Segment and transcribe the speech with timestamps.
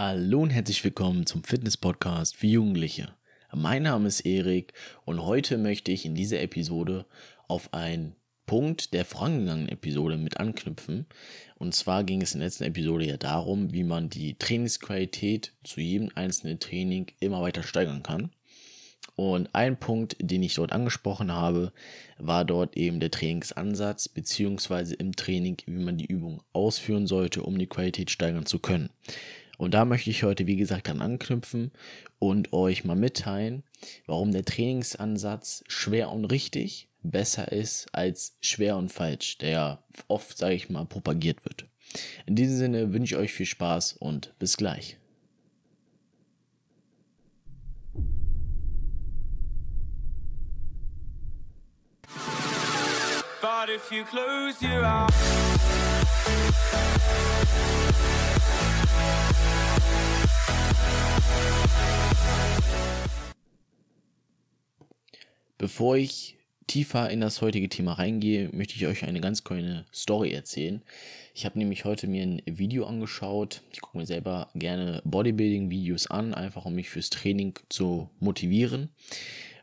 [0.00, 3.16] Hallo und herzlich willkommen zum Fitness-Podcast für Jugendliche.
[3.52, 4.72] Mein Name ist Erik
[5.04, 7.04] und heute möchte ich in dieser Episode
[7.48, 8.14] auf einen
[8.46, 11.06] Punkt der vorangegangenen Episode mit anknüpfen.
[11.56, 15.80] Und zwar ging es in der letzten Episode ja darum, wie man die Trainingsqualität zu
[15.80, 18.30] jedem einzelnen Training immer weiter steigern kann.
[19.16, 21.72] Und ein Punkt, den ich dort angesprochen habe,
[22.18, 27.58] war dort eben der Trainingsansatz, beziehungsweise im Training, wie man die Übung ausführen sollte, um
[27.58, 28.90] die Qualität steigern zu können.
[29.58, 31.72] Und da möchte ich heute, wie gesagt, dann anknüpfen
[32.20, 33.64] und euch mal mitteilen,
[34.06, 40.54] warum der Trainingsansatz schwer und richtig besser ist als schwer und falsch, der oft, sage
[40.54, 41.66] ich mal, propagiert wird.
[42.24, 44.96] In diesem Sinne wünsche ich euch viel Spaß und bis gleich.
[53.40, 55.47] But if you close your eyes
[65.58, 66.36] Bevor ich
[66.68, 70.82] tiefer in das heutige Thema reingehe, möchte ich euch eine ganz kleine Story erzählen.
[71.34, 73.62] Ich habe nämlich heute mir ein Video angeschaut.
[73.72, 78.90] Ich gucke mir selber gerne Bodybuilding-Videos an, einfach um mich fürs Training zu motivieren.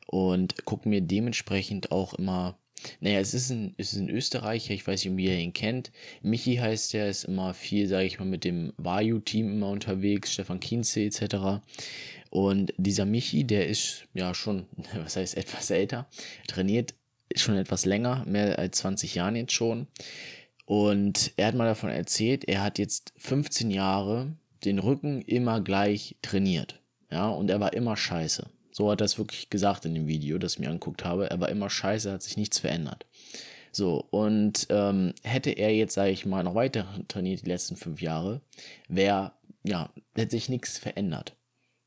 [0.07, 2.57] Und gucke mir dementsprechend auch immer
[2.99, 5.91] naja, es ist ein, es ist ein Österreicher, ich weiß nicht, wie ihr ihn kennt.
[6.21, 10.59] Michi heißt der, ist immer viel, sage ich mal, mit dem Vayu-Team immer unterwegs, Stefan
[10.59, 11.63] Kienze etc.
[12.29, 14.65] Und dieser Michi, der ist ja schon,
[14.95, 16.07] was heißt etwas älter,
[16.47, 16.93] trainiert
[17.35, 19.87] schon etwas länger, mehr als 20 Jahren jetzt schon.
[20.65, 26.15] Und er hat mal davon erzählt, er hat jetzt 15 Jahre den Rücken immer gleich
[26.21, 26.81] trainiert.
[27.11, 28.49] Ja, und er war immer scheiße.
[28.75, 31.29] So hat er es wirklich gesagt in dem Video, das ich mir angeguckt habe.
[31.29, 33.05] Er war immer scheiße, hat sich nichts verändert.
[33.71, 38.01] So, und ähm, hätte er jetzt, sage ich mal, noch weiter trainiert die letzten fünf
[38.01, 38.41] Jahre,
[38.89, 39.31] wäre,
[39.63, 41.37] ja, hätte sich nichts verändert.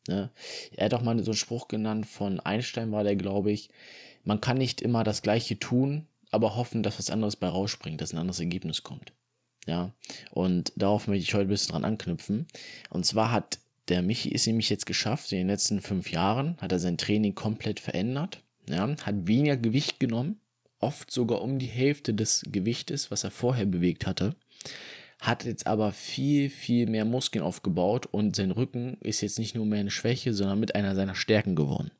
[0.08, 0.30] Ne?
[0.76, 3.68] Er hat auch mal so einen Spruch genannt von Einstein, war der, glaube ich,
[4.24, 8.14] man kann nicht immer das Gleiche tun, aber hoffen, dass was anderes bei rausspringt, dass
[8.14, 9.12] ein anderes Ergebnis kommt.
[9.66, 9.92] Ja,
[10.30, 12.46] und darauf möchte ich heute ein bisschen dran anknüpfen.
[12.88, 16.72] Und zwar hat der Michi ist nämlich jetzt geschafft, in den letzten fünf Jahren hat
[16.72, 18.42] er sein Training komplett verändert.
[18.68, 20.40] Ja, hat weniger Gewicht genommen,
[20.78, 24.36] oft sogar um die Hälfte des Gewichtes, was er vorher bewegt hatte.
[25.20, 29.66] Hat jetzt aber viel, viel mehr Muskeln aufgebaut und sein Rücken ist jetzt nicht nur
[29.66, 31.90] mehr eine Schwäche, sondern mit einer seiner Stärken geworden.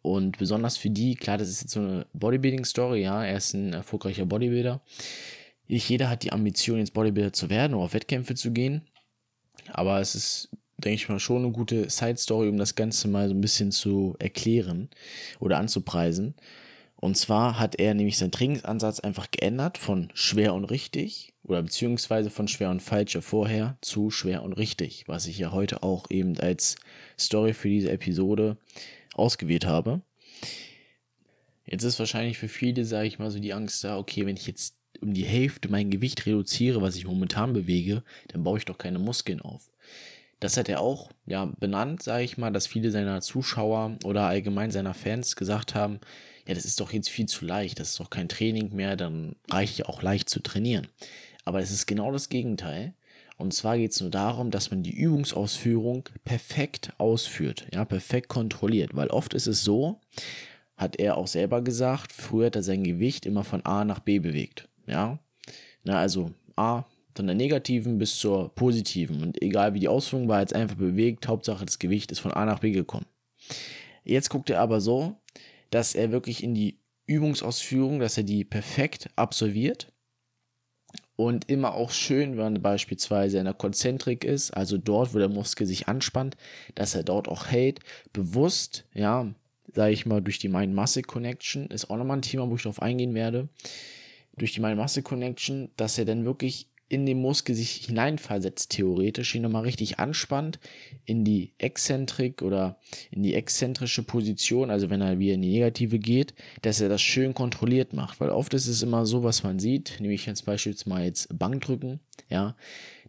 [0.00, 3.72] Und besonders für die, klar, das ist jetzt so eine Bodybuilding-Story, ja, er ist ein
[3.72, 4.80] erfolgreicher Bodybuilder.
[5.66, 8.82] Nicht jeder hat die Ambition, jetzt Bodybuilder zu werden oder auf Wettkämpfe zu gehen.
[9.68, 13.34] Aber es ist denke ich mal, schon eine gute Side-Story, um das Ganze mal so
[13.34, 14.88] ein bisschen zu erklären
[15.40, 16.34] oder anzupreisen.
[16.96, 22.30] Und zwar hat er nämlich seinen Trainingsansatz einfach geändert von schwer und richtig oder beziehungsweise
[22.30, 26.38] von schwer und falsch vorher zu schwer und richtig, was ich ja heute auch eben
[26.38, 26.76] als
[27.18, 28.56] Story für diese Episode
[29.14, 30.00] ausgewählt habe.
[31.66, 34.46] Jetzt ist wahrscheinlich für viele, sage ich mal, so die Angst da, okay, wenn ich
[34.46, 38.78] jetzt um die Hälfte mein Gewicht reduziere, was ich momentan bewege, dann baue ich doch
[38.78, 39.70] keine Muskeln auf.
[40.40, 44.70] Das hat er auch ja, benannt, sage ich mal, dass viele seiner Zuschauer oder allgemein
[44.70, 46.00] seiner Fans gesagt haben,
[46.46, 49.36] ja, das ist doch jetzt viel zu leicht, das ist doch kein Training mehr, dann
[49.50, 50.88] reicht ja auch leicht zu trainieren.
[51.44, 52.94] Aber es ist genau das Gegenteil.
[53.36, 58.94] Und zwar geht es nur darum, dass man die Übungsausführung perfekt ausführt, ja, perfekt kontrolliert.
[58.94, 60.00] Weil oft ist es so,
[60.76, 64.18] hat er auch selber gesagt, früher hat er sein Gewicht immer von A nach B
[64.18, 64.68] bewegt.
[64.86, 65.18] Ja,
[65.82, 66.84] na, also A
[67.14, 69.22] von der negativen bis zur positiven.
[69.22, 72.44] Und egal wie die Ausführung war, jetzt einfach bewegt, Hauptsache das Gewicht ist von A
[72.44, 73.06] nach B gekommen.
[74.04, 75.16] Jetzt guckt er aber so,
[75.70, 79.92] dass er wirklich in die Übungsausführung, dass er die perfekt absolviert
[81.16, 85.28] und immer auch schön, wenn er beispielsweise in der Konzentrik ist, also dort, wo der
[85.28, 86.36] Muskel sich anspannt,
[86.74, 87.80] dass er dort auch hält,
[88.12, 89.32] bewusst, ja,
[89.72, 93.14] sage ich mal, durch die Mind-Muscle-Connection, ist auch nochmal ein Thema, wo ich darauf eingehen
[93.14, 93.48] werde,
[94.36, 99.64] durch die Mind-Muscle-Connection, dass er dann wirklich in den Muskel sich hineinversetzt, theoretisch, ihn nochmal
[99.64, 100.58] richtig anspannt,
[101.04, 102.78] in die Exzentrik oder
[103.10, 107.02] in die exzentrische Position, also wenn er wieder in die Negative geht, dass er das
[107.02, 108.20] schön kontrolliert macht.
[108.20, 112.56] Weil oft ist es immer so, was man sieht, nämlich jetzt beispielsweise jetzt Bankdrücken, ja,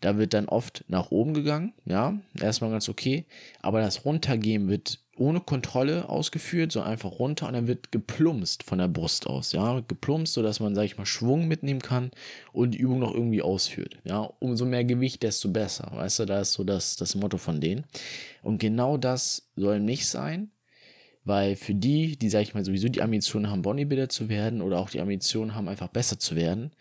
[0.01, 3.25] da wird dann oft nach oben gegangen, ja, erstmal ganz okay,
[3.61, 8.79] aber das Runtergehen wird ohne Kontrolle ausgeführt, so einfach runter und dann wird geplumpst von
[8.79, 12.11] der Brust aus, ja, geplumpst, sodass man, sag ich mal, Schwung mitnehmen kann
[12.51, 16.41] und die Übung noch irgendwie ausführt, ja, umso mehr Gewicht, desto besser, weißt du, da
[16.41, 17.85] ist so das, das Motto von denen.
[18.43, 20.51] Und genau das soll nicht sein,
[21.23, 24.79] weil für die, die, sag ich mal, sowieso die Ambition haben, Bodybuilder zu werden oder
[24.79, 26.71] auch die Ambition haben, einfach besser zu werden,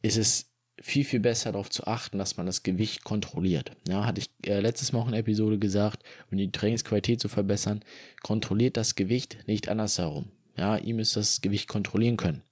[0.00, 0.49] ist es
[0.80, 3.72] viel, viel besser darauf zu achten, dass man das Gewicht kontrolliert.
[3.86, 7.82] Ja, hatte ich äh, letztes Mal auch in Episode gesagt, um die Trainingsqualität zu verbessern,
[8.22, 10.30] kontrolliert das Gewicht nicht andersherum.
[10.56, 12.42] Ja, ihr müsst das Gewicht kontrollieren können.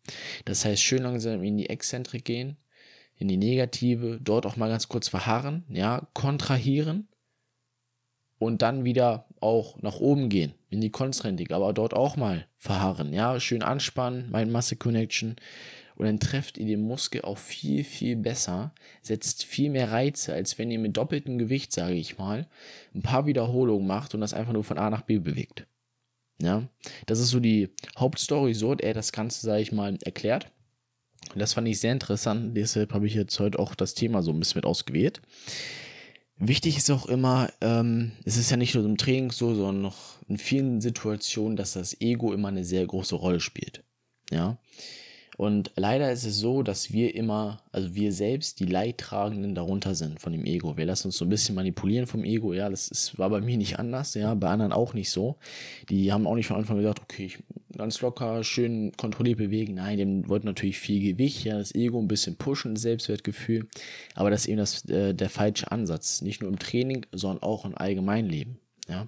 [0.45, 2.57] Das heißt, schön langsam in die Exzentrik gehen,
[3.17, 7.09] in die Negative, dort auch mal ganz kurz verharren, ja, kontrahieren
[8.39, 13.13] und dann wieder auch nach oben gehen, in die Konstrentik, aber dort auch mal verharren,
[13.13, 15.37] ja, schön anspannen, mein Masse Connection
[15.99, 18.73] und dann trefft ihr den Muskel auch viel, viel besser,
[19.03, 22.47] setzt viel mehr Reize, als wenn ihr mit doppeltem Gewicht, sage ich mal,
[22.95, 25.67] ein paar Wiederholungen macht und das einfach nur von A nach B bewegt.
[26.41, 26.69] Ja,
[27.07, 30.53] das ist so die Hauptstory, so hat er das Ganze, sage ich mal, erklärt.
[31.35, 34.31] Und das fand ich sehr interessant, deshalb habe ich jetzt heute auch das Thema so
[34.31, 35.21] ein bisschen mit ausgewählt.
[36.37, 40.23] Wichtig ist auch immer, ähm, es ist ja nicht nur im Training so, sondern noch
[40.29, 43.83] in vielen Situationen, dass das Ego immer eine sehr große Rolle spielt.
[44.31, 44.59] Ja,
[45.39, 50.19] und leider ist es so, dass wir immer, also wir selbst, die Leidtragenden darunter sind
[50.19, 50.77] von dem Ego.
[50.77, 52.55] Wir lassen uns so ein bisschen manipulieren vom Ego.
[52.55, 55.37] Ja, das ist, war bei mir nicht anders, ja, bei anderen auch nicht so.
[55.91, 57.39] Die haben auch nicht von Anfang gesagt, okay, ich
[57.77, 59.75] ganz locker, schön kontrolliert bewegen.
[59.75, 63.69] Nein, dem wollten natürlich viel Gewicht, ja, das Ego ein bisschen pushen, Selbstwertgefühl.
[64.17, 66.21] Aber das ist eben das, äh, der falsche Ansatz.
[66.21, 68.59] Nicht nur im Training, sondern auch im Allgemeinleben,
[68.89, 69.07] ja.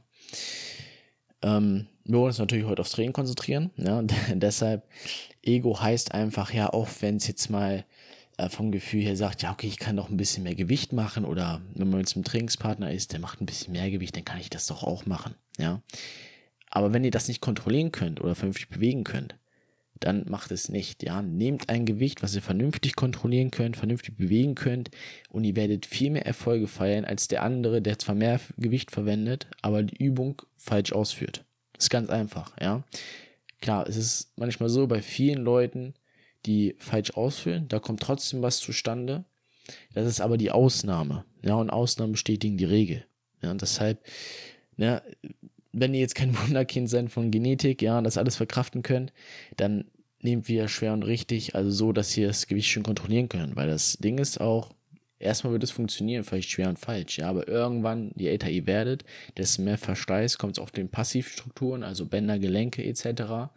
[1.43, 3.71] Ähm, wir wollen uns natürlich heute aufs Training konzentrieren.
[3.77, 4.03] Ja,
[4.35, 4.85] deshalb,
[5.43, 7.85] Ego heißt einfach, ja, auch wenn es jetzt mal
[8.37, 11.25] äh, vom Gefühl her sagt, ja, okay, ich kann doch ein bisschen mehr Gewicht machen
[11.25, 14.41] oder wenn man jetzt ein Trainingspartner ist, der macht ein bisschen mehr Gewicht, dann kann
[14.41, 15.35] ich das doch auch machen.
[15.59, 15.83] Ja.
[16.71, 19.37] Aber wenn ihr das nicht kontrollieren könnt oder vernünftig bewegen könnt,
[20.01, 21.03] dann macht es nicht.
[21.03, 24.91] Ja, nehmt ein Gewicht, was ihr vernünftig kontrollieren könnt, vernünftig bewegen könnt
[25.29, 29.47] und ihr werdet viel mehr Erfolge feiern als der andere, der zwar mehr Gewicht verwendet,
[29.63, 31.45] aber die Übung falsch ausführt.
[31.75, 32.83] Das ist ganz einfach, ja.
[33.61, 35.95] Klar, es ist manchmal so bei vielen Leuten,
[36.47, 39.25] die falsch ausführen, da kommt trotzdem was zustande.
[39.93, 41.25] Das ist aber die Ausnahme.
[41.43, 43.05] Ja, und Ausnahmen bestätigen die Regel.
[43.43, 44.03] Ja, und deshalb,
[44.77, 45.03] ja,
[45.73, 49.13] wenn ihr jetzt kein Wunderkind seid von Genetik, ja, das alles verkraften könnt,
[49.57, 49.85] dann
[50.23, 53.57] nehmt wieder schwer und richtig, also so, dass ihr das Gewicht schön kontrollieren könnt.
[53.57, 54.71] Weil das Ding ist auch,
[55.19, 59.05] erstmal wird es funktionieren, vielleicht schwer und falsch, ja, aber irgendwann, je älter ihr werdet,
[59.37, 63.51] desto mehr Verschleiß kommt es auf den Passivstrukturen, also Bänder, Gelenke etc.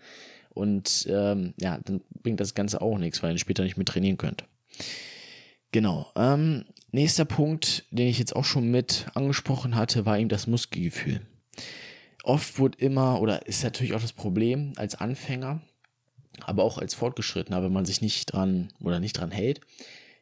[0.54, 4.18] Und ähm, ja, dann bringt das Ganze auch nichts, weil ihr später nicht mehr trainieren
[4.18, 4.46] könnt.
[5.72, 6.12] Genau.
[6.16, 11.22] Ähm, nächster Punkt, den ich jetzt auch schon mit angesprochen hatte, war eben das Muskelgefühl.
[12.24, 15.62] Oft wird immer, oder ist natürlich auch das Problem als Anfänger,
[16.42, 19.60] aber auch als Fortgeschrittener, wenn man sich nicht dran oder nicht dran hält,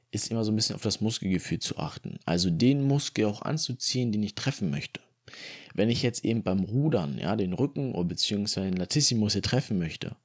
[0.10, 2.20] ist immer so ein bisschen auf das Muskelgefühl zu achten.
[2.26, 5.00] Also den Muskel auch anzuziehen, den ich treffen möchte.
[5.74, 9.78] Wenn ich jetzt eben beim Rudern, ja, den Rücken oder beziehungsweise den Latissimus hier treffen
[9.78, 10.16] möchte,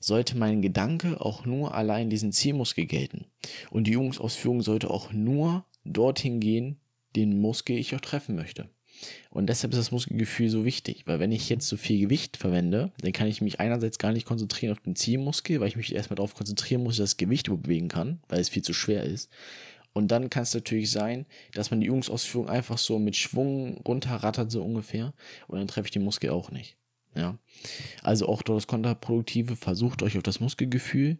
[0.00, 3.26] sollte mein Gedanke auch nur allein diesen Zielmuskel gelten.
[3.70, 6.80] Und die Übungsausführung sollte auch nur dorthin gehen,
[7.14, 8.70] den Muskel ich auch treffen möchte.
[9.30, 12.92] Und deshalb ist das Muskelgefühl so wichtig, weil wenn ich jetzt so viel Gewicht verwende,
[13.00, 16.16] dann kann ich mich einerseits gar nicht konzentrieren auf den Zielmuskel, weil ich mich erstmal
[16.16, 19.30] darauf konzentrieren muss, dass das Gewicht bewegen kann, weil es viel zu schwer ist.
[19.92, 24.50] Und dann kann es natürlich sein, dass man die Übungsausführung einfach so mit Schwung runterrattert,
[24.50, 25.12] so ungefähr.
[25.48, 26.76] Und dann treffe ich den Muskel auch nicht.
[27.14, 27.38] Ja.
[28.02, 31.18] Also auch dort das Kontraproduktive, versucht euch auf das Muskelgefühl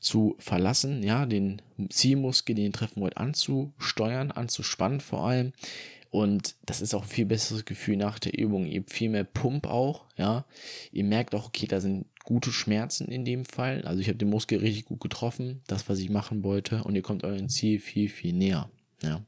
[0.00, 5.52] zu verlassen, ja, den Zielmuskel, den ihr treffen wollt, anzusteuern, anzuspannen vor allem.
[6.14, 8.66] Und das ist auch ein viel besseres Gefühl nach der Übung.
[8.66, 10.44] Ihr habt viel mehr Pump auch, ja.
[10.92, 13.82] Ihr merkt auch, okay, da sind gute Schmerzen in dem Fall.
[13.82, 16.84] Also ich habe den Muskel richtig gut getroffen, das, was ich machen wollte.
[16.84, 18.70] Und ihr kommt eurem Ziel viel, viel näher,
[19.02, 19.22] ja.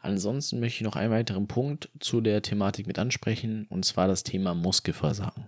[0.00, 4.22] Ansonsten möchte ich noch einen weiteren Punkt zu der Thematik mit ansprechen, und zwar das
[4.22, 5.46] Thema Muskelversagen.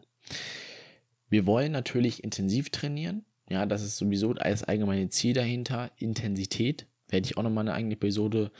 [1.28, 3.26] Wir wollen natürlich intensiv trainieren.
[3.50, 5.90] Ja, das ist sowieso das allgemeine Ziel dahinter.
[5.98, 6.86] Intensität.
[7.10, 8.50] Werde ich auch nochmal eine eigene Episode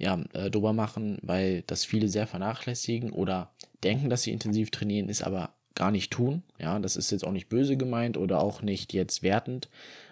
[0.00, 3.52] ja, äh, drüber machen, weil das viele sehr vernachlässigen oder
[3.84, 6.42] denken, dass sie intensiv trainieren, ist aber gar nicht tun.
[6.58, 9.68] Ja, das ist jetzt auch nicht böse gemeint oder auch nicht jetzt wertend,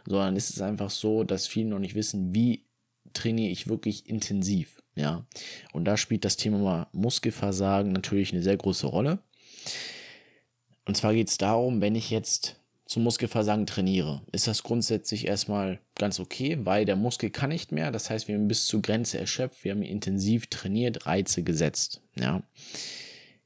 [0.06, 2.64] sondern es ist einfach so, dass viele noch nicht wissen, wie
[3.14, 4.82] trainiere ich wirklich intensiv.
[4.94, 5.24] Ja,
[5.72, 9.20] und da spielt das Thema Muskelversagen natürlich eine sehr große Rolle.
[10.84, 12.56] Und zwar geht es darum, wenn ich jetzt
[12.88, 17.90] zum Muskelversagen trainiere, ist das grundsätzlich erstmal ganz okay, weil der Muskel kann nicht mehr.
[17.92, 22.00] Das heißt, wir haben bis zur Grenze erschöpft, wir haben intensiv trainiert, Reize gesetzt.
[22.18, 22.42] Ja.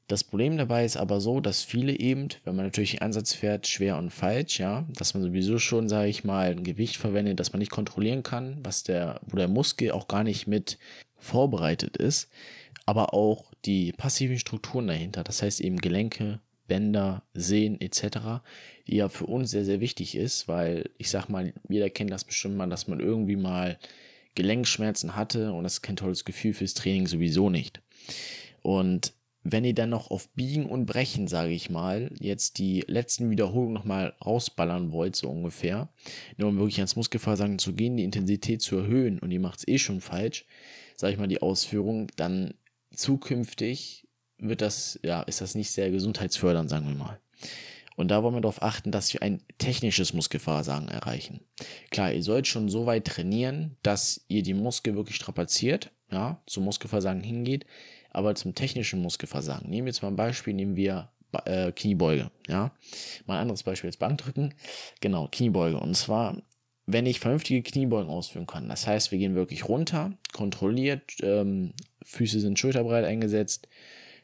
[0.07, 3.67] Das Problem dabei ist aber so, dass viele eben, wenn man natürlich einen Ansatz fährt,
[3.67, 7.51] schwer und falsch, ja, dass man sowieso schon, sage ich mal, ein Gewicht verwendet, das
[7.51, 10.77] man nicht kontrollieren kann, was der, wo der Muskel auch gar nicht mit
[11.17, 12.29] vorbereitet ist,
[12.85, 18.41] aber auch die passiven Strukturen dahinter, das heißt eben Gelenke, Bänder, Sehen etc.,
[18.87, 22.23] die ja für uns sehr, sehr wichtig ist, weil ich sag mal, jeder kennt das
[22.23, 23.77] bestimmt mal, dass man irgendwie mal
[24.35, 27.81] Gelenkschmerzen hatte und das ist kein tolles Gefühl fürs Training sowieso nicht.
[28.61, 33.29] Und wenn ihr dann noch auf Biegen und Brechen, sage ich mal, jetzt die letzten
[33.29, 35.89] Wiederholungen nochmal rausballern wollt, so ungefähr,
[36.37, 39.67] nur um wirklich ans Muskelversagen zu gehen, die Intensität zu erhöhen und ihr macht es
[39.67, 40.45] eh schon falsch,
[40.95, 42.53] sage ich mal, die Ausführung, dann
[42.95, 44.07] zukünftig
[44.43, 47.19] wird das, ja, ist das nicht sehr gesundheitsfördernd, sagen wir mal.
[47.95, 51.41] Und da wollen wir darauf achten, dass wir ein technisches Muskelversagen erreichen.
[51.91, 56.63] Klar, ihr sollt schon so weit trainieren, dass ihr die Muskel wirklich strapaziert, ja, zum
[56.63, 57.65] Muskelversagen hingeht,
[58.09, 59.69] aber zum technischen Muskelversagen.
[59.69, 61.09] Nehmen wir jetzt mal ein Beispiel, nehmen wir
[61.45, 62.71] äh, Kniebeuge, ja.
[63.25, 64.53] Mal ein anderes Beispiel jetzt Bankdrücken.
[65.01, 65.79] Genau, Kniebeuge.
[65.79, 66.41] Und zwar,
[66.85, 68.69] wenn ich vernünftige Kniebeugen ausführen kann.
[68.69, 71.73] Das heißt, wir gehen wirklich runter, kontrolliert, ähm,
[72.03, 73.67] Füße sind schulterbreit eingesetzt,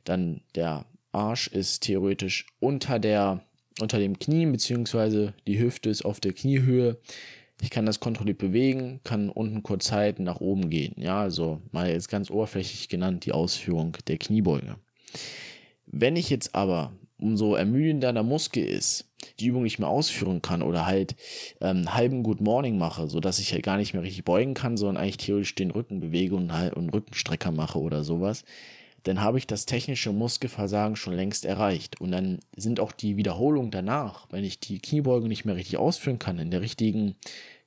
[0.04, 3.44] dann der Arsch ist theoretisch unter der
[3.82, 6.98] unter dem Knie, beziehungsweise die Hüfte ist auf der Kniehöhe.
[7.62, 10.96] Ich kann das kontrolliert bewegen, kann unten kurz halten, nach oben gehen.
[10.98, 14.76] Ja, also mal jetzt ganz oberflächlich genannt die Ausführung der Kniebeuge.
[15.86, 19.06] Wenn ich jetzt aber, umso ermüdender der Muskel ist,
[19.40, 21.18] die Übung nicht mehr ausführen kann oder halt
[21.60, 25.04] ähm, halben Good Morning mache, sodass ich halt gar nicht mehr richtig beugen kann, sondern
[25.04, 28.46] eigentlich theoretisch den Rücken bewege und, halt, und Rückenstrecker mache oder sowas,
[29.04, 32.00] dann habe ich das technische Muskelversagen schon längst erreicht.
[32.02, 36.20] Und dann sind auch die Wiederholungen danach, wenn ich die Kniebeuge nicht mehr richtig ausführen
[36.20, 37.16] kann, in der richtigen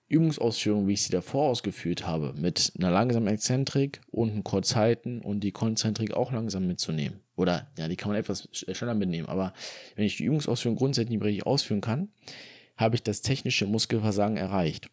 [0.09, 5.41] Übungsausführung, wie ich sie davor ausgeführt habe, mit einer langsamen Exzentrik und einem Kurzhalten und
[5.41, 7.21] die Konzentrik auch langsam mitzunehmen.
[7.35, 9.29] Oder, ja, die kann man etwas schneller mitnehmen.
[9.29, 9.55] Aber
[9.97, 12.11] wenn ich die Übungsausführung grundsätzlich nicht richtig ausführen kann,
[12.77, 14.91] habe ich das technische Muskelversagen erreicht.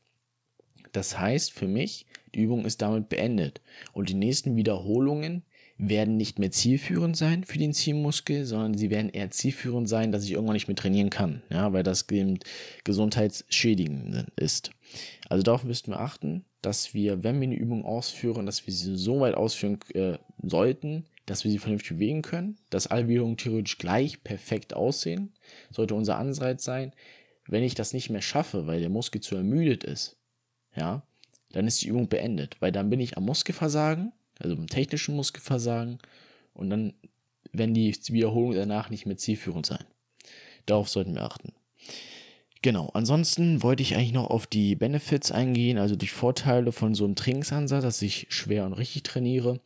[0.93, 3.62] Das heißt für mich, die Übung ist damit beendet.
[3.91, 5.43] Und die nächsten Wiederholungen
[5.80, 10.26] werden nicht mehr zielführend sein für den Zielmuskel, sondern sie werden eher zielführend sein, dass
[10.26, 12.06] ich irgendwann nicht mehr trainieren kann, ja, weil das
[12.84, 14.72] gesundheitsschädigend ist.
[15.30, 18.98] Also darauf müssten wir achten, dass wir, wenn wir eine Übung ausführen, dass wir sie
[18.98, 23.78] so weit ausführen äh, sollten, dass wir sie vernünftig bewegen können, dass alle Bewegungen theoretisch
[23.78, 25.32] gleich perfekt aussehen,
[25.72, 26.92] sollte unser Anreiz sein.
[27.48, 30.18] Wenn ich das nicht mehr schaffe, weil der Muskel zu ermüdet ist,
[30.76, 31.04] ja,
[31.54, 36.00] dann ist die Übung beendet, weil dann bin ich am Muskelversagen also im technischen Muskelversagen.
[36.53, 36.93] Und dann
[37.51, 39.86] werden die Wiederholungen danach nicht mehr zielführend sein.
[40.65, 41.53] Darauf sollten wir achten.
[42.62, 47.05] Genau, ansonsten wollte ich eigentlich noch auf die Benefits eingehen, also die Vorteile von so
[47.05, 49.62] einem Trainingsansatz, dass ich schwer und richtig trainiere.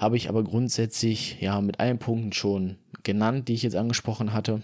[0.00, 4.62] Habe ich aber grundsätzlich ja mit allen Punkten schon genannt, die ich jetzt angesprochen hatte.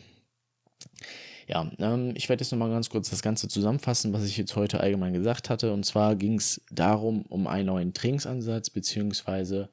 [1.51, 4.79] Ja, ähm, ich werde jetzt nochmal ganz kurz das Ganze zusammenfassen, was ich jetzt heute
[4.81, 5.73] allgemein gesagt hatte.
[5.73, 9.69] Und zwar ging es darum, um einen neuen Trainingsansatz, beziehungsweise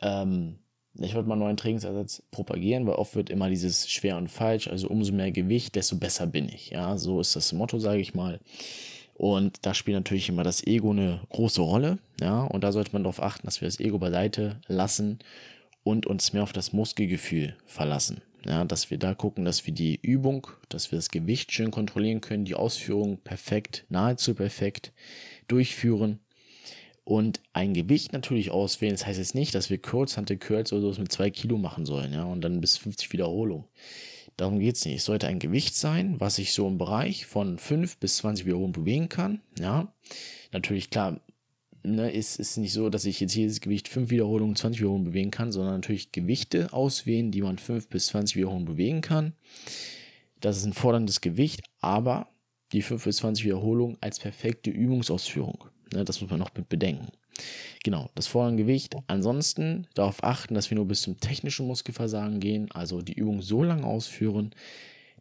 [0.00, 0.58] ähm,
[1.00, 4.68] ich wollte mal einen neuen Trainingsansatz propagieren, weil oft wird immer dieses schwer und falsch,
[4.68, 6.68] also umso mehr Gewicht, desto besser bin ich.
[6.70, 8.38] Ja, so ist das Motto, sage ich mal.
[9.14, 11.98] Und da spielt natürlich immer das Ego eine große Rolle.
[12.20, 15.20] Ja, und da sollte man darauf achten, dass wir das Ego beiseite lassen
[15.84, 18.20] und uns mehr auf das Muskelgefühl verlassen.
[18.44, 22.20] Ja, dass wir da gucken, dass wir die Übung, dass wir das Gewicht schön kontrollieren
[22.20, 24.92] können, die Ausführung perfekt, nahezu perfekt
[25.46, 26.18] durchführen
[27.04, 28.94] und ein Gewicht natürlich auswählen.
[28.94, 32.12] Das heißt jetzt nicht, dass wir Kurzhantel Curls oder so mit zwei Kilo machen sollen,
[32.12, 33.66] ja, und dann bis 50 Wiederholungen.
[34.36, 34.96] Darum geht es nicht.
[34.96, 38.72] Es sollte ein Gewicht sein, was ich so im Bereich von 5 bis 20 Wiederholungen
[38.72, 39.40] bewegen kann.
[39.58, 39.92] Ja,
[40.52, 41.20] natürlich klar,
[41.82, 45.30] ne, ist, ist nicht so, dass ich jetzt jedes Gewicht 5 Wiederholungen, 20 Wiederholungen bewegen
[45.30, 49.32] kann, sondern natürlich Gewichte auswählen, die man 5 bis 20 Wiederholungen bewegen kann.
[50.40, 52.28] Das ist ein forderndes Gewicht, aber
[52.72, 55.64] die 5 bis 20 Wiederholungen als perfekte Übungsausführung.
[55.92, 57.08] Ne, das muss man noch mit bedenken.
[57.84, 58.94] Genau, das fordernde Gewicht.
[59.06, 63.62] Ansonsten darauf achten, dass wir nur bis zum technischen Muskelversagen gehen, also die Übung so
[63.62, 64.54] lange ausführen,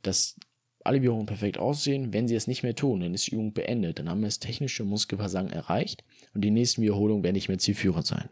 [0.02, 0.36] dass
[0.84, 2.12] alle Wiederholungen perfekt aussehen.
[2.14, 4.00] Wenn sie es nicht mehr tun, dann ist die Übung beendet.
[4.00, 8.06] Dann haben wir das technische Muskelversagen erreicht und die nächsten Wiederholungen werden nicht mehr zielführend
[8.06, 8.30] sein.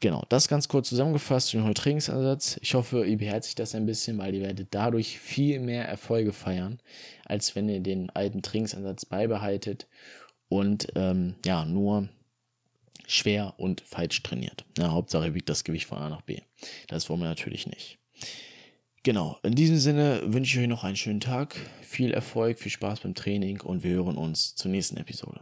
[0.00, 2.58] Genau, das ganz kurz zusammengefasst zu dem Trainingsansatz.
[2.62, 6.80] Ich hoffe, ihr beherzigt das ein bisschen, weil ihr werdet dadurch viel mehr Erfolge feiern,
[7.26, 9.88] als wenn ihr den alten Trainingsansatz beibehaltet
[10.48, 12.08] und ähm, ja, nur
[13.06, 14.64] schwer und falsch trainiert.
[14.78, 16.38] Ja, Hauptsache wiegt das Gewicht von A nach B.
[16.88, 17.98] Das wollen wir natürlich nicht.
[19.02, 23.00] Genau, in diesem Sinne wünsche ich euch noch einen schönen Tag, viel Erfolg, viel Spaß
[23.00, 25.40] beim Training und wir hören uns zur nächsten Episode.